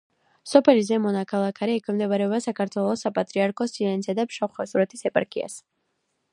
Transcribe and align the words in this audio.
სოფელი 0.51 0.85
ზემო 0.87 1.11
ნაქალაქარი 1.15 1.75
ექვემდებარება 1.81 2.41
საქართველოს 2.47 3.05
საპატრიარქოს 3.07 3.77
თიანეთისა 3.79 4.19
და 4.21 4.29
ფშავ-ხევსურეთის 4.33 5.09
ეპარქიას. 5.11 5.63